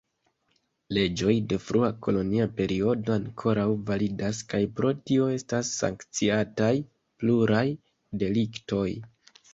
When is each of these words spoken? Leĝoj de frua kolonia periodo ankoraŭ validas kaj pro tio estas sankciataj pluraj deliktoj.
Leĝoj 0.97 1.33
de 1.51 1.59
frua 1.65 1.89
kolonia 2.07 2.47
periodo 2.61 3.13
ankoraŭ 3.17 3.67
validas 3.91 4.41
kaj 4.55 4.63
pro 4.79 4.95
tio 5.11 5.29
estas 5.37 5.71
sankciataj 5.83 6.73
pluraj 7.21 7.65
deliktoj. 8.25 8.87